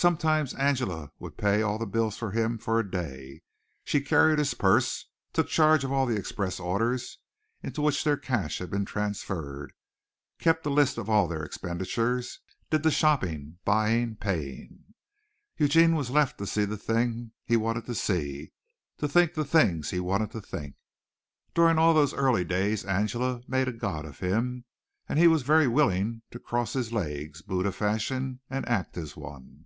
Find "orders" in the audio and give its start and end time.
6.60-7.18